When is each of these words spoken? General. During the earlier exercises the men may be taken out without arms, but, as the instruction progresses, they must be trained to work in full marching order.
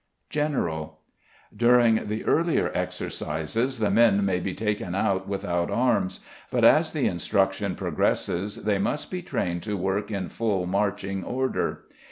General. 0.31 0.97
During 1.55 2.07
the 2.07 2.25
earlier 2.25 2.71
exercises 2.73 3.77
the 3.77 3.91
men 3.91 4.25
may 4.25 4.39
be 4.39 4.55
taken 4.55 4.95
out 4.95 5.27
without 5.27 5.69
arms, 5.69 6.21
but, 6.49 6.65
as 6.65 6.91
the 6.91 7.05
instruction 7.05 7.75
progresses, 7.75 8.63
they 8.63 8.79
must 8.79 9.11
be 9.11 9.21
trained 9.21 9.61
to 9.61 9.77
work 9.77 10.09
in 10.09 10.29
full 10.29 10.65
marching 10.65 11.23
order. 11.23 11.83